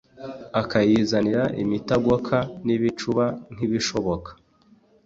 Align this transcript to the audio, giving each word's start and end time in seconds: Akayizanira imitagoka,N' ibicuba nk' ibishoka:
Akayizanira 0.61 1.43
imitagoka,N' 1.63 2.73
ibicuba 2.75 3.25
nk' 3.53 3.63
ibishoka: 3.67 4.29